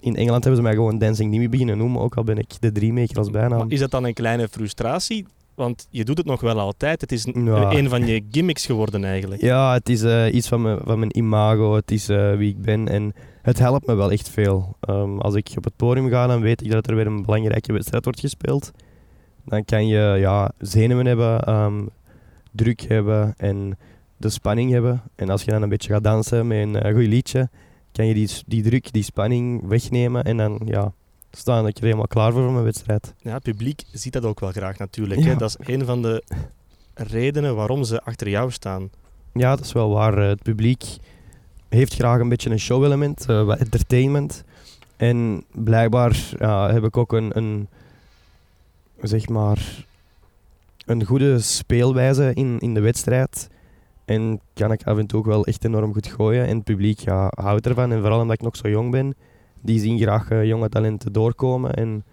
[0.00, 2.72] in Engeland hebben ze mij gewoon Dancing Nimi beginnen noemen, ook al ben ik de
[2.72, 3.58] dreammaker als bijnaam.
[3.58, 5.26] Maar is dat dan een kleine frustratie?
[5.54, 7.00] Want je doet het nog wel altijd.
[7.00, 9.42] Het is een, van je gimmicks geworden eigenlijk.
[9.42, 11.74] Ja, het is uh, iets van mijn, van mijn imago.
[11.74, 12.88] Het is uh, wie ik ben.
[12.88, 14.76] En het helpt me wel echt veel.
[14.88, 17.72] Um, als ik op het podium ga, dan weet ik dat er weer een belangrijke
[17.72, 18.72] wedstrijd wordt gespeeld.
[19.44, 21.88] Dan kan je ja, zenuwen hebben, um,
[22.50, 23.34] druk hebben.
[23.36, 23.78] En
[24.16, 25.02] de spanning hebben.
[25.14, 27.48] En als je dan een beetje gaat dansen met een uh, goed liedje,
[27.92, 30.24] kan je die, die druk, die spanning wegnemen.
[30.24, 30.92] En dan ja,
[31.30, 33.14] staan dat je er helemaal klaar voor voor een wedstrijd.
[33.18, 35.20] Ja, het publiek ziet dat ook wel graag natuurlijk.
[35.20, 35.36] Hè?
[35.36, 36.22] Dat is een van de
[36.94, 38.90] redenen waarom ze achter jou staan.
[39.32, 40.18] Ja, dat is wel waar.
[40.18, 40.84] Het publiek
[41.68, 44.44] heeft graag een beetje een show-element, uh, entertainment.
[44.96, 47.68] En blijkbaar ja, heb ik ook een, een,
[49.02, 49.84] zeg maar,
[50.86, 53.48] een goede speelwijze in, in de wedstrijd.
[54.06, 56.46] En kan ik af en toe ook wel echt enorm goed gooien.
[56.46, 57.92] En het publiek ja, houdt ervan.
[57.92, 59.16] En vooral omdat ik nog zo jong ben,
[59.60, 61.74] die zien graag uh, jonge talenten doorkomen.
[61.74, 62.04] En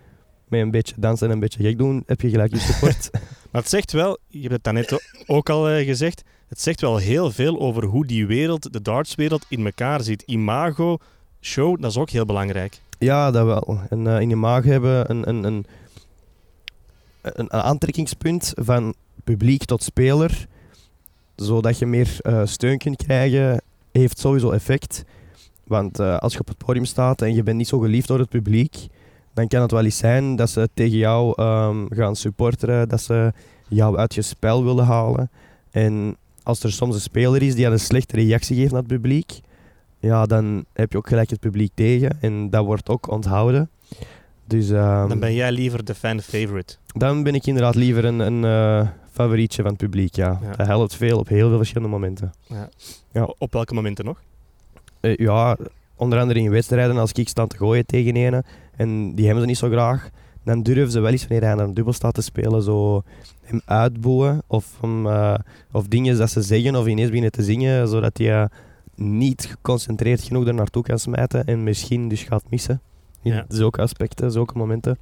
[0.47, 3.09] met een beetje dansen en een beetje gek doen, heb je gelijk je support.
[3.51, 6.97] maar het zegt wel, je hebt het daarnet ook al uh, gezegd, het zegt wel
[6.97, 10.21] heel veel over hoe die wereld, de dartswereld, in elkaar zit.
[10.21, 10.97] Imago,
[11.41, 12.81] show, dat is ook heel belangrijk.
[12.99, 13.79] Ja, dat wel.
[13.89, 15.65] En uh, in imago hebben een, een, een,
[17.21, 20.47] een, aantrekkingspunt van publiek tot speler,
[21.43, 25.03] zodat je meer uh, steun kunt krijgen, heeft sowieso effect.
[25.63, 28.19] Want uh, als je op het podium staat en je bent niet zo geliefd door
[28.19, 28.87] het publiek,
[29.33, 33.33] dan kan het wel eens zijn dat ze tegen jou um, gaan supporteren, dat ze
[33.67, 35.31] jou uit je spel willen halen.
[35.71, 39.39] En als er soms een speler is die een slechte reactie geeft naar het publiek,
[39.99, 43.69] ja, dan heb je ook gelijk het publiek tegen en dat wordt ook onthouden.
[44.53, 46.75] Dus, um, dan ben jij liever de fan favorite?
[46.85, 50.39] Dan ben ik inderdaad liever een, een uh, favorietje van het publiek, ja.
[50.41, 50.55] ja.
[50.55, 52.33] Dat helpt veel op heel veel verschillende momenten.
[52.47, 52.69] Ja.
[53.11, 53.33] ja.
[53.37, 54.21] Op welke momenten nog?
[55.01, 55.57] Uh, ja,
[55.95, 58.43] onder andere in wedstrijden als ik sta te gooien tegen een
[58.75, 60.09] en die hebben ze niet zo graag,
[60.43, 63.03] dan durven ze wel eens wanneer hij aan een dubbel staat te spelen, zo
[63.41, 65.35] hem uitboeien of, hem, uh,
[65.71, 68.47] of dingen dat ze zeggen of ineens beginnen te zingen, zodat hij
[68.95, 72.81] niet geconcentreerd genoeg er naartoe kan smijten en misschien dus gaat missen.
[73.23, 73.45] In ja.
[73.47, 74.97] zulke aspecten, zulke momenten.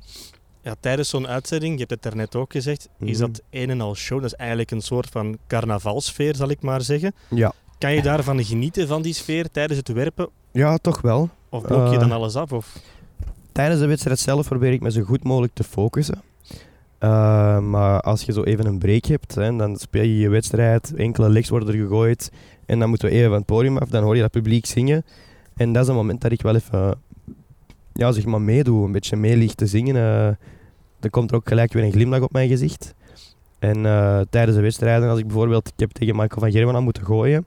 [0.61, 3.27] Ja, tijdens zo'n uitzending, je hebt het daarnet ook gezegd, is mhm.
[3.27, 4.21] dat een en al show.
[4.21, 7.13] Dat is eigenlijk een soort van carnavalsfeer, zal ik maar zeggen.
[7.29, 7.53] Ja.
[7.77, 10.29] Kan je daarvan genieten, van die sfeer, tijdens het werpen?
[10.51, 11.29] Ja, toch wel.
[11.49, 12.51] Of blok je uh, dan alles af?
[12.51, 12.77] Of?
[13.51, 16.21] Tijdens de wedstrijd zelf probeer ik me zo goed mogelijk te focussen.
[16.99, 20.93] Uh, maar als je zo even een break hebt, hè, dan speel je je wedstrijd,
[20.95, 22.31] enkele legs worden er gegooid
[22.65, 25.05] en dan moeten we even van het podium af, dan hoor je dat publiek zingen.
[25.55, 27.01] En dat is een moment dat ik wel even
[28.01, 29.95] ja, zeg maar meedoe, een beetje meelicht te zingen.
[29.95, 30.27] Uh,
[30.99, 32.93] er komt er ook gelijk weer een glimlach op mijn gezicht.
[33.59, 36.83] En uh, tijdens de wedstrijden, als ik bijvoorbeeld, ik heb tegen Michael van Gerwen aan
[36.83, 37.45] moeten gooien.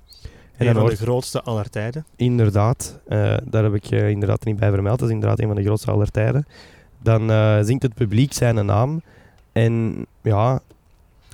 [0.56, 2.04] En een van de grootste aller tijden.
[2.16, 4.98] Inderdaad, uh, daar heb ik uh, inderdaad niet bij vermeld.
[4.98, 6.46] Dat is inderdaad een van de grootste aller tijden.
[7.02, 9.02] Dan uh, zingt het publiek zijn naam.
[9.52, 10.60] En ja,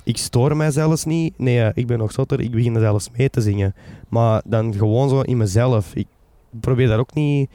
[0.03, 1.33] ik stoor mij zelfs niet.
[1.37, 3.75] Nee, ik ben nog zotter, ik begin er zelfs mee te zingen.
[4.09, 5.95] Maar dan gewoon zo in mezelf.
[5.95, 6.07] Ik
[6.49, 7.49] probeer daar ook niet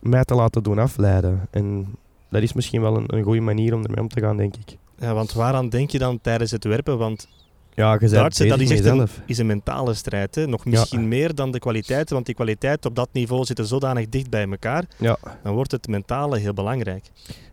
[0.00, 1.48] mij te laten doen afleiden.
[1.50, 1.94] En
[2.30, 4.76] dat is misschien wel een, een goede manier om ermee om te gaan, denk ik.
[4.98, 6.98] Ja, want waaraan denk je dan tijdens het werpen?
[6.98, 7.28] Want
[7.74, 10.34] ja, je dartsen, dat is echt een, is een mentale strijd.
[10.34, 10.46] Hè?
[10.46, 14.30] Nog misschien meer dan de kwaliteiten, want die kwaliteiten op dat niveau zitten zodanig dicht
[14.30, 14.84] bij elkaar.
[14.96, 15.18] Ja.
[15.42, 17.10] Dan wordt het mentale heel belangrijk.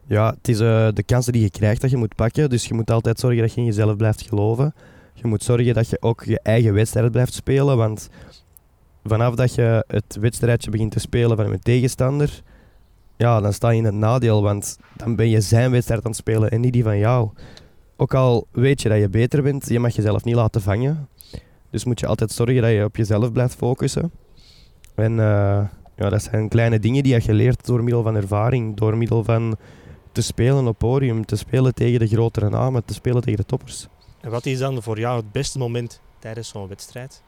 [0.07, 2.49] Ja, het is uh, de kansen die je krijgt dat je moet pakken.
[2.49, 4.73] Dus je moet altijd zorgen dat je in jezelf blijft geloven.
[5.13, 7.77] Je moet zorgen dat je ook je eigen wedstrijd blijft spelen.
[7.77, 8.09] Want
[9.03, 12.41] vanaf dat je het wedstrijdje begint te spelen van een tegenstander,
[13.17, 14.41] ja, dan sta je in het nadeel.
[14.41, 17.29] Want dan ben je zijn wedstrijd aan het spelen en niet die van jou.
[17.95, 21.07] Ook al weet je dat je beter bent, je mag jezelf niet laten vangen.
[21.69, 24.11] Dus moet je altijd zorgen dat je op jezelf blijft focussen.
[24.95, 25.17] En uh,
[25.95, 29.57] ja, dat zijn kleine dingen die je geleerd door middel van ervaring, door middel van
[30.11, 33.87] te spelen op podium, te spelen tegen de grotere namen, te spelen tegen de toppers.
[34.21, 37.21] En wat is dan voor jou het beste moment tijdens zo'n wedstrijd?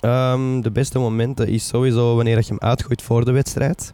[0.00, 3.92] Um, de beste momenten is sowieso wanneer je hem uitgooit voor de wedstrijd.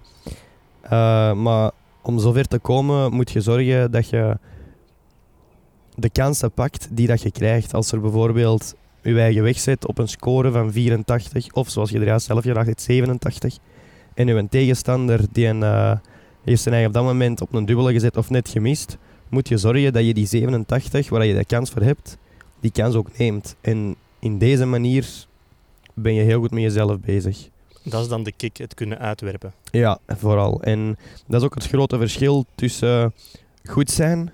[0.85, 1.71] Uh, maar
[2.03, 4.39] om zover te komen moet je zorgen dat je
[5.95, 7.75] de kansen pakt die dat je krijgt.
[7.75, 12.05] Als er bijvoorbeeld je eigen wegzet op een score van 84, of zoals je er
[12.05, 13.59] juist zelf gedacht hebt, 87,
[14.15, 15.93] en een tegenstander die een, uh,
[16.45, 18.97] heeft zijn eigen op dat moment op een dubbele gezet of net gemist,
[19.29, 22.19] moet je zorgen dat je die 87, waar je de kans voor hebt,
[22.61, 23.57] die kans ook neemt.
[23.61, 25.29] En in deze manier
[25.95, 27.49] ben je heel goed met jezelf bezig.
[27.83, 29.53] Dat is dan de kick, het kunnen uitwerpen.
[29.71, 30.63] Ja, vooral.
[30.63, 33.15] En dat is ook het grote verschil tussen
[33.65, 34.33] goed zijn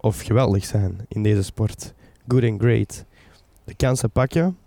[0.00, 1.92] of geweldig zijn in deze sport.
[2.28, 3.04] Good and great.
[3.64, 4.58] De kansen pakken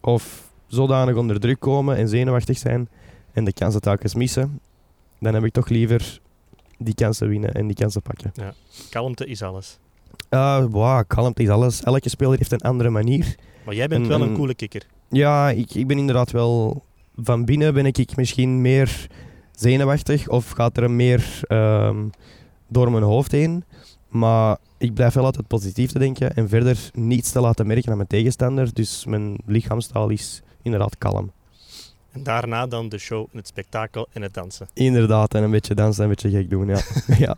[0.00, 2.88] of zodanig onder druk komen en zenuwachtig zijn
[3.32, 4.60] en de kansen telkens missen,
[5.20, 6.20] dan heb ik toch liever
[6.78, 8.30] die kansen winnen en die kansen pakken.
[8.34, 8.54] Ja.
[8.90, 9.78] Kalmte is alles.
[10.34, 11.82] Uh, wow, kalmte is alles.
[11.82, 13.34] Elke speler heeft een andere manier.
[13.64, 14.86] Maar jij bent wel een coole kikker.
[15.08, 16.84] Ja, ik, ik ben inderdaad wel...
[17.16, 19.06] Van binnen ben ik misschien meer
[19.52, 22.10] zenuwachtig of gaat er meer um,
[22.68, 23.64] door mijn hoofd heen.
[24.08, 27.96] Maar ik blijf wel altijd positief te denken en verder niets te laten merken aan
[27.96, 28.72] mijn tegenstander.
[28.72, 31.32] Dus mijn lichaamstaal is inderdaad kalm.
[32.12, 34.68] En daarna dan de show het spektakel en het dansen.
[34.72, 36.80] Inderdaad, en een beetje dansen en een beetje gek doen, ja.
[37.26, 37.36] ja.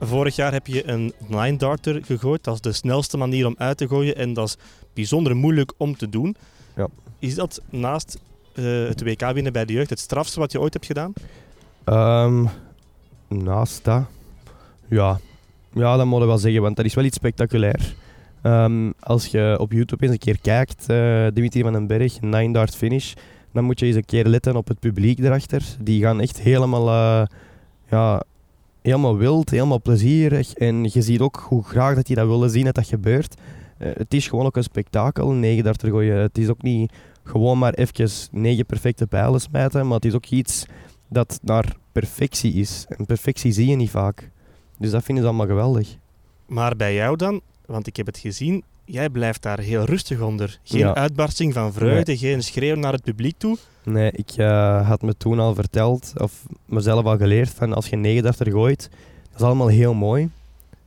[0.00, 2.44] Vorig jaar heb je een nine darter gegooid.
[2.44, 4.56] Dat is de snelste manier om uit te gooien en dat is
[4.94, 6.36] bijzonder moeilijk om te doen.
[6.76, 6.88] Ja.
[7.18, 8.18] Is dat naast
[8.54, 11.12] eh, het WK winnen bij de jeugd het strafste wat je ooit hebt gedaan?
[11.84, 12.44] Ehm,
[13.28, 14.02] naast dat,
[14.88, 15.20] ja.
[15.72, 17.94] Ja, dat moet ik wel zeggen, want dat is wel iets spectaculair.
[18.42, 22.52] Ehm, als je op YouTube eens een keer kijkt, eh, Dimitri van den Berg, nine
[22.52, 23.14] dart finish,
[23.52, 25.62] dan moet je eens een keer letten op het publiek erachter.
[25.80, 27.26] Die gaan echt helemaal, eh,
[27.90, 28.22] ja,
[28.88, 30.54] helemaal wild, helemaal plezierig.
[30.54, 33.40] En je ziet ook hoe graag dat die dat willen zien dat dat gebeurt.
[33.78, 36.16] Eh, het is gewoon ook een spektakel, negen darter gooien.
[36.16, 40.26] Het is ook niet gewoon maar even negen perfecte pijlen smijten, maar het is ook
[40.26, 40.66] iets
[41.08, 42.86] dat naar perfectie is.
[42.88, 44.30] En perfectie zie je niet vaak.
[44.78, 45.96] Dus dat vinden ze allemaal geweldig.
[46.46, 50.58] Maar bij jou dan, want ik heb het gezien, jij blijft daar heel rustig onder.
[50.62, 50.94] Geen Ja.
[50.94, 53.56] uitbarsting van vreugde, geen schreeuw naar het publiek toe.
[53.84, 57.92] Nee, ik eh, had me toen al verteld, of mezelf al geleerd, van als je
[57.92, 58.88] een negen darter gooit,
[59.30, 60.30] dat is allemaal heel mooi.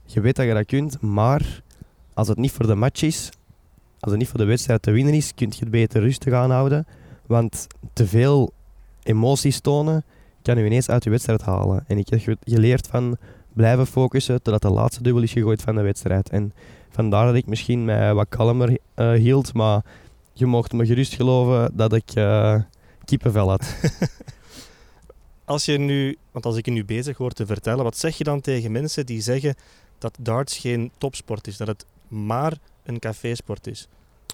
[0.05, 1.61] Je weet dat je dat kunt, maar
[2.13, 3.29] als het niet voor de match is,
[3.99, 6.85] als het niet voor de wedstrijd te winnen is, kun je het beter rustig aanhouden.
[7.25, 8.51] Want te veel
[9.03, 10.03] emoties tonen,
[10.41, 11.83] kan je ineens uit je wedstrijd halen.
[11.87, 13.17] En ik heb ge- geleerd van
[13.53, 16.29] blijven focussen totdat de laatste dubbel is gegooid van de wedstrijd.
[16.29, 16.53] En
[16.91, 19.81] vandaar dat ik misschien mij wat kalmer eh, hield, maar
[20.33, 22.55] je mocht me gerust geloven dat ik eh,
[23.05, 23.75] kippenvel had.
[25.45, 28.23] Als je nu, want als ik je nu bezig hoor te vertellen, wat zeg je
[28.23, 29.55] dan tegen mensen die zeggen
[29.97, 33.87] dat darts geen topsport is, dat het maar een cafésport is?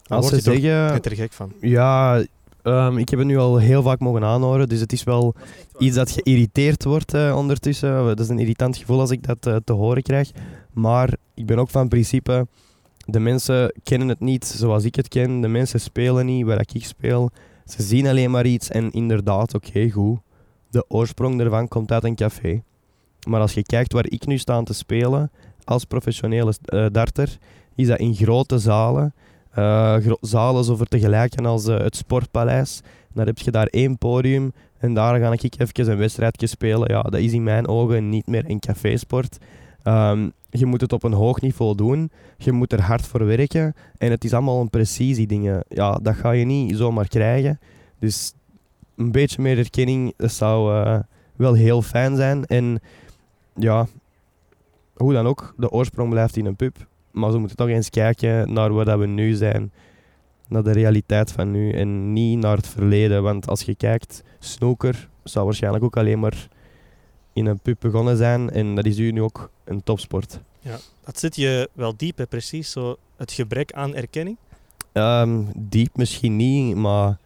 [0.04, 1.54] Dan Als word ze je zeggen, er gek van.
[1.62, 2.24] ja,
[2.64, 5.36] ehm, ik heb het nu al heel vaak mogen aanhoren, dus het is wel
[5.78, 8.06] iets dat geïrriteerd wordt eh, ondertussen.
[8.06, 10.32] Dat is een irritant gevoel als ik dat te horen krijg.
[10.78, 12.48] Maar ik ben ook van principe,
[13.06, 15.42] de mensen kennen het niet zoals ik het ken.
[15.42, 17.30] De mensen spelen niet waar ik speel.
[17.66, 20.20] Ze zien alleen maar iets en inderdaad, oké, goed.
[20.70, 22.64] De oorsprong daarvan komt uit een café.
[23.28, 25.32] Maar als je kijkt waar ik nu sta te spelen,
[25.64, 27.38] als professionele eh, darter,
[27.76, 29.14] is dat in grote zalen.
[29.52, 32.82] Eh, zalen zo vergelijken als eh, het Sportpaleis.
[33.14, 36.92] Dan heb je daar één podium en daar ga ik even een wedstrijdje spelen.
[36.92, 39.38] Ja, dat is in mijn ogen niet meer een cafésport.
[39.84, 42.12] Ehm, je moet het op een hoog niveau doen.
[42.38, 43.76] Je moet er hard voor werken.
[43.98, 45.64] En het is allemaal een precisie-dingen.
[45.68, 47.60] Ja, dat ga je niet zomaar krijgen.
[48.00, 48.34] Dus
[48.96, 51.00] een beetje meer erkenning zou eh,
[51.36, 52.46] wel heel fijn zijn.
[52.46, 52.80] En
[53.56, 53.88] ja,
[54.96, 56.88] hoe dan ook, de oorsprong blijft in een pub.
[57.12, 59.72] Maar ze moeten toch eens kijken naar waar dat we nu zijn.
[60.48, 63.24] Naar de realiteit van nu en niet naar het verleden.
[63.24, 66.48] Want als je kijkt, snooker zou waarschijnlijk ook alleen maar
[67.38, 68.50] in een pub begonnen zijn.
[68.50, 70.40] En dat is nu nu ook een topsport.
[71.04, 72.72] Dat zit je wel diep, hè, precies.
[72.72, 74.38] Zo het gebrek aan erkenning.
[74.92, 77.18] Ehm, diep misschien niet, maar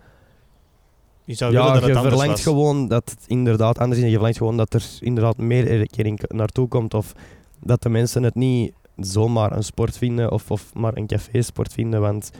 [1.24, 2.54] Je zou ja, dat het je anders verlangt was.
[2.56, 4.04] gewoon dat het inderdaad anders is.
[4.04, 6.94] En je verlangt gewoon dat er inderdaad meer erkenning naartoe komt.
[6.94, 7.14] Of
[7.60, 12.02] dat de mensen het niet zomaar een sport vinden of, of maar een café-sport vinden.
[12.02, 12.32] Want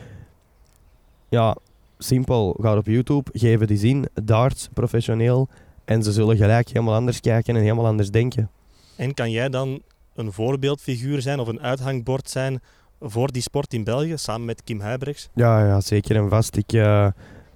[1.28, 1.56] ja,
[1.98, 5.48] simpel, ga op YouTube, geef het eens in, darts, professioneel.
[5.84, 8.50] En ze zullen gelijk helemaal anders kijken en helemaal anders denken.
[8.96, 9.82] En kan jij dan
[10.14, 12.60] een voorbeeldfiguur zijn of een uithangbord zijn
[13.00, 15.28] voor die sport in België, samen met Kim Huibrechts?
[15.34, 16.56] Ja, ja zeker en vast.
[16.56, 17.06] Ik eh,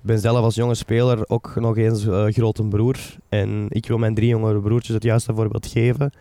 [0.00, 2.96] ben zelf als jonge speler ook nog eens eh, grote broer.
[3.28, 6.12] En ik wil mijn drie jongere broertjes het juiste voorbeeld geven.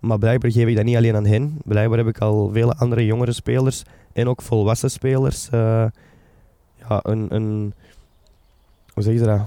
[0.00, 1.58] Maar blijkbaar geef ik dat niet alleen aan hen.
[1.64, 5.86] Blijkbaar heb ik al vele andere jongere spelers en ook volwassen spelers eh,
[6.88, 7.74] ja, een, een,
[8.94, 9.40] hoe zeg je dat?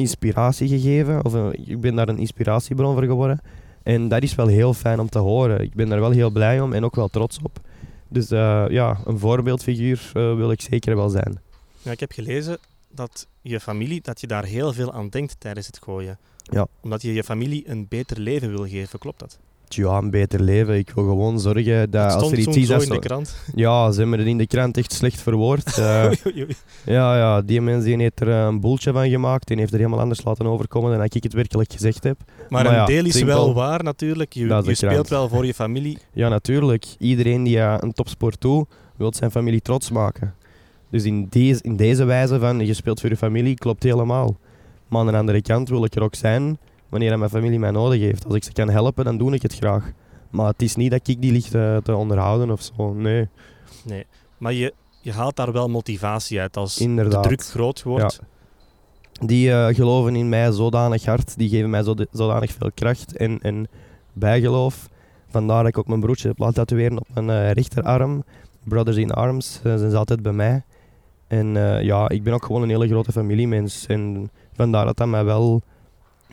[0.00, 1.24] Inspiratie gegeven.
[1.24, 3.40] Of een- ik ben daar een inspiratiebron voor geworden.
[3.82, 5.60] En dat is wel heel fijn om te horen.
[5.60, 7.60] Ik ben daar wel heel blij om en ook wel trots op.
[8.08, 11.40] Dus eh, ja, een voorbeeldfiguur eh, wil ik zeker wel zijn.
[11.82, 15.66] Ja, ik heb gelezen dat je familie, dat je daar heel veel aan denkt tijdens
[15.66, 16.18] het gooien.
[16.42, 16.66] Ja.
[16.80, 19.38] Omdat je je familie een beter leven wil geven, klopt dat?
[19.74, 20.76] Ja, een beter leven.
[20.76, 22.66] Ik wil gewoon zorgen dat als er iets is...
[22.66, 23.36] zo in de krant.
[23.54, 25.78] Ja, ze hebben het in de krant echt slecht verwoord.
[25.78, 26.56] Oei, oei, oei.
[26.84, 30.00] ja, ja, die mens die heeft er een boeltje van gemaakt en heeft er helemaal
[30.00, 32.18] anders laten overkomen dan ik het werkelijk gezegd heb.
[32.26, 33.36] Maar, Maar een ja, deel is simpel.
[33.36, 34.32] wel waar natuurlijk.
[34.32, 35.98] Je, speelt wel voor je familie.
[36.12, 36.86] Ja, natuurlijk.
[36.98, 40.34] Iedereen die eh, een topsport doet, wil zijn familie trots maken.
[40.90, 44.36] Dus in, deze in deze wijze van je speelt voor je familie, klopt helemaal.
[44.88, 48.00] Maar aan de andere kant wil ik er ook zijn wanneer mijn familie mij nodig
[48.00, 48.24] heeft.
[48.24, 49.92] Als ik ze kan helpen, dan doe ik het graag.
[50.30, 52.92] Maar het is niet dat ik die ligt te, te onderhouden of zo.
[52.92, 53.28] Nee,
[53.86, 54.06] Nee.
[54.38, 57.22] Maar je, je haalt daar wel motivatie uit als inderdaad.
[57.22, 58.20] de druk groot wordt.
[59.12, 63.40] die eh, geloven in mij zodanig hard, die geven mij zo zodanig veel kracht en,
[63.40, 63.68] en
[64.12, 64.88] bijgeloof.
[65.28, 68.24] Vandaar dat ik ook mijn broertje heb laten tatoeëren op mijn uh, rechterarm.
[68.64, 70.62] Brothers in Arms, uh, zijn ze altijd bij mij.
[71.26, 73.86] En ja, ik ben ook gewoon een hele grote familiemens.
[73.86, 75.62] En vandaar dat dat mij wel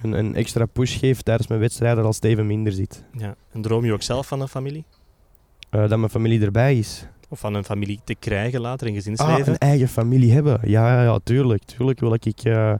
[0.03, 3.03] een, een extra push geeft tijdens mijn wedstrijden als het even minder zit.
[3.17, 3.35] Ja.
[3.51, 4.83] En droom je ook zelf van een familie?
[5.69, 7.07] dat mijn familie erbij is.
[7.29, 9.41] Of van een familie te krijgen later in gezinsleven?
[9.41, 10.59] Ah, een eigen familie hebben.
[10.63, 11.63] Ja, ja, ja tuurlijk.
[11.63, 12.73] Tuurlijk wil ik uh,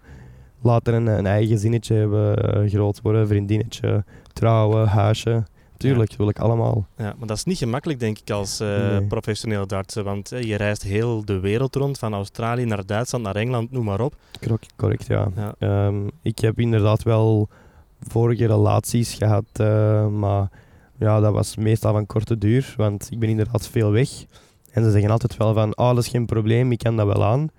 [0.62, 5.44] later een, een, eigen zinnetje hebben, uh, groot worden, vriendinnetje, trouwen, huisje.
[5.90, 6.88] Tuurlijk, wil ik allemaal.
[6.98, 9.02] Ja, maar dat is niet gemakkelijk, denk ik, als uh, nee.
[9.02, 10.04] professioneel dartser.
[10.04, 14.02] Want je reist heel de wereld rond, van Australië naar Duitsland, naar Engeland, noem maar
[14.02, 14.16] op.
[14.42, 15.28] Correct, correct ja.
[15.36, 15.86] ja.
[15.86, 17.50] Um, ik heb inderdaad wel
[18.00, 19.46] vorige relaties gehad,
[20.12, 20.50] maar
[21.00, 24.10] ja, dat was meestal van korte duur, want ik ben inderdaad veel weg.
[24.72, 27.24] En ze zeggen altijd wel van, oh, dat is geen probleem, ik kan dat wel
[27.26, 27.50] aan.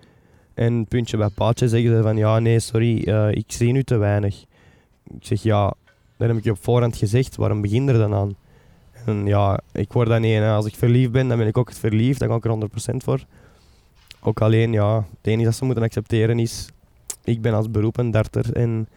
[0.55, 3.97] En puntje bij paadje zeggen ze van, ja, nee, sorry, uh, ik zie nu te
[3.97, 4.45] weinig.
[5.05, 5.75] Ik zeg, ja,
[6.27, 8.35] dat heb ik je op voorhand gezegd, waarom begin er dan aan?
[9.07, 12.19] En ja, ik word dan niet, als ik verliefd ben, dan ben ik ook verliefd,
[12.19, 13.25] dan ga ik er 100% voor.
[14.21, 16.69] Ook alleen, ja, het enige dat ze moeten accepteren is,
[17.25, 18.89] ik ben als beroep een darter en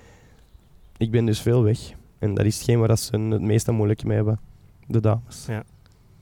[0.97, 1.79] ik ben dus veel weg.
[2.19, 4.39] En dat is hetgeen waar ze het meeste moeilijk mee hebben,
[4.87, 5.45] de dames.
[5.47, 5.63] Ja.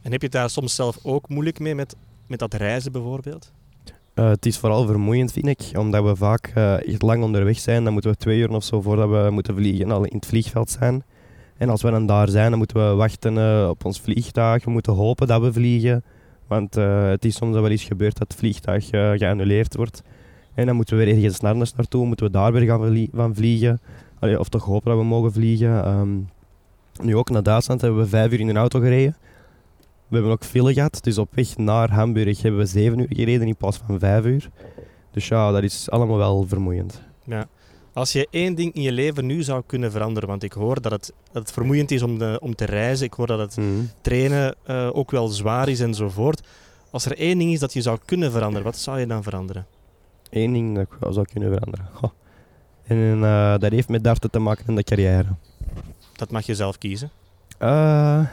[0.02, 1.96] En heb je daar soms zelf ook moeilijk mee met,
[2.28, 3.52] met dat reizen bijvoorbeeld?
[4.16, 7.84] Uh, het is vooral vermoeiend, vind ik, omdat we vaak uh, lang onderweg zijn.
[7.84, 10.70] Dan moeten we twee uur of zo voordat we moeten vliegen al in het vliegveld
[10.70, 11.04] zijn.
[11.58, 14.66] En als we dan daar zijn, dan moeten we wachten uh, op ons vliegtuig.
[14.66, 16.04] We moeten hopen dat we vliegen.
[16.48, 20.02] Want het is soms wel eens gebeurd dat het vliegtuig geannuleerd wordt.
[20.54, 23.80] En dan moeten we weer ergens naar naartoe, moeten we daar weer gaan van vliegen
[24.20, 25.88] of toch hopen dat we mogen vliegen.
[25.88, 26.30] Um,
[27.02, 29.16] nu ook naar Duitsland hebben we vijf uur in een auto gereden.
[30.08, 33.48] We hebben ook file gehad, dus op weg naar Hamburg hebben we zeven uur gereden
[33.48, 34.50] in plaats van vijf uur.
[35.12, 37.02] Dus ja, dat is allemaal wel vermoeiend.
[37.24, 37.48] Ja.
[37.94, 40.92] Als je één ding in je leven nu zou kunnen veranderen, want ik hoor dat
[40.92, 43.90] het, dat het vermoeiend is om, de, om te reizen, ik hoor dat het mm.
[44.02, 46.48] trainen uh, ook wel zwaar is enzovoort.
[46.90, 49.66] Als er één ding is dat je zou kunnen veranderen, wat zou je dan veranderen?
[50.30, 51.88] Eén ding dat ik zou kunnen veranderen?
[51.94, 52.12] Goh.
[52.84, 55.36] En uh, dat heeft met darten te maken in de carrière.
[56.14, 57.10] Dat mag je zelf kiezen?
[57.60, 58.26] Uh...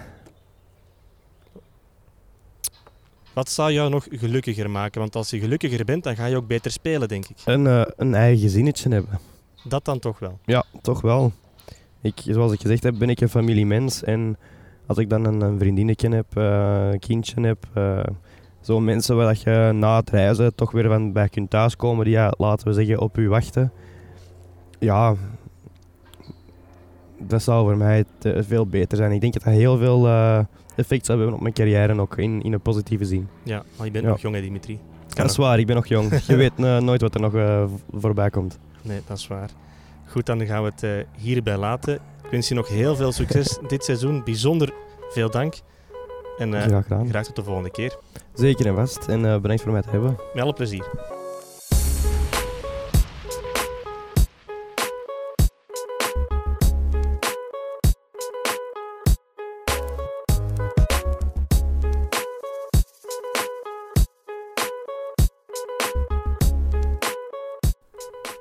[3.32, 5.00] Wat zou jou nog gelukkiger maken?
[5.00, 7.36] Want als je gelukkiger bent, dan ga je ook beter spelen, denk ik.
[7.44, 9.18] Een, uh, een eigen gezinnetje hebben.
[9.64, 10.38] Dat dan toch wel?
[10.44, 11.32] Ja, toch wel.
[12.00, 14.02] Ik, zoals ik gezegd heb, ben ik een familiemens.
[14.02, 14.36] En
[14.86, 18.00] als ik dan een, een vriendinnetje heb, uh, een kindje heb, uh,
[18.60, 22.32] zo mensen waar je na het reizen toch weer van bij kunt thuiskomen, die ja,
[22.36, 23.72] laten we zeggen op u wachten
[24.82, 25.14] ja,
[27.18, 29.12] dat zou voor mij veel beter zijn.
[29.12, 30.06] Ik denk dat dat heel veel
[30.76, 33.28] effect zou hebben op mijn carrière ook in, in een positieve zin.
[33.42, 34.78] Ja, maar je bent nog jong, hè, Dimitri.
[35.08, 36.20] Dat is waar, ik ben nog jong.
[36.26, 38.58] je weet uh, nooit wat er nog uh, voorbij komt.
[38.82, 39.50] Nee, dat is waar.
[40.06, 41.94] Goed, dan gaan we het hierbij laten.
[41.94, 44.24] Ik wens je nog heel veel succes dit seizoen.
[44.24, 44.72] Bijzonder
[45.10, 45.54] veel dank.
[46.38, 47.96] En graag, graag tot de volgende keer.
[48.34, 49.06] Zeker en vast.
[49.06, 50.16] En bedankt voor mij te hebben.
[50.34, 51.20] Met alle plezier.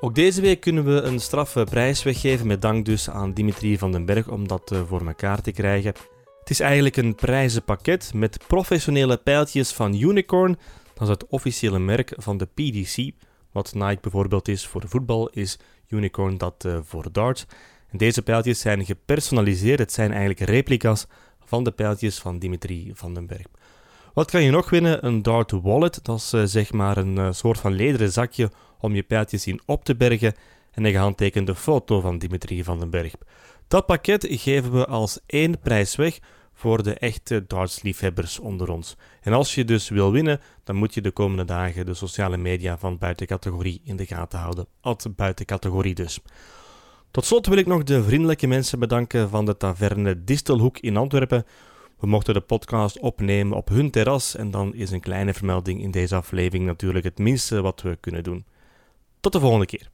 [0.04, 3.92] Ook deze week kunnen we een straffe prijs weggeven, met dank dus aan Dimitri van
[3.92, 5.94] den Berg om dat eh, voor elkaar te krijgen.
[6.40, 10.58] Het is eigenlijk een prijzenpakket met professionele pijltjes van Unicorn.
[10.94, 13.12] Dat is het officiële merk van de PDC.
[13.52, 17.46] Wat Nike bijvoorbeeld is voor voetbal, is Unicorn dat uh, voor darts.
[17.92, 19.80] En deze pijltjes zijn gepersonaliseerd.
[19.80, 21.06] Het zijn eigenlijk replica's
[21.46, 23.46] van de pijltjes van Dimitri van den Berg.
[24.13, 25.06] Wat kan je nog winnen?
[25.06, 26.00] Een Dart Wallet.
[26.04, 29.84] Dat is uh, zeg maar een soort van lederen zakje om je pijltjes in op
[29.84, 30.34] te bergen
[30.71, 33.13] en een gehandtekende foto van Dimitri van den Berg.
[33.67, 36.19] Dat pakket geven we als één prijs weg
[36.54, 38.97] voor de echte dartsliefhebbers onder ons.
[39.21, 42.78] En als je dus wil winnen, dan moet je de komende dagen de sociale media
[42.78, 44.67] van buitencategorie in de gaten houden.
[44.82, 46.19] Ad buitencategorie dus.
[47.12, 51.45] Tot slot wil ik nog de vriendelijke mensen bedanken van de taverne Distelhoek in Antwerpen.
[52.02, 55.91] We mochten de podcast opnemen op hun terras en dan is een kleine vermelding in
[55.91, 58.45] deze aflevering natuurlijk het minste wat we kunnen doen.
[59.20, 59.89] Tot de volgende keer.